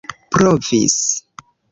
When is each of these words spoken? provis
provis 0.35 0.97